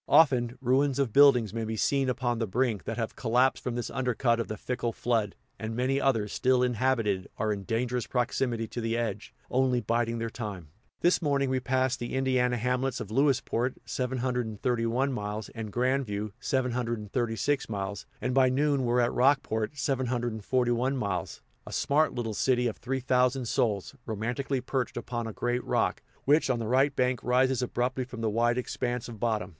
[0.07, 3.91] Often, ruins of buildings may be seen upon the brink, that have collapsed from this
[3.91, 8.81] undercut of the fickle flood; and many others, still inhabited, are in dangerous proximity to
[8.81, 10.69] the edge, only biding their time.
[11.01, 17.69] This morning, we passed the Indiana hamlets of Lewisport (731 miles) and Grand View (736
[17.69, 23.01] miles), and by noon were at Rockport (741 miles), a smart little city of three
[23.01, 28.03] thousand souls, romantically perched upon a great rock, which on the right bank rises abruptly
[28.03, 29.49] from the wide expanse of bottom.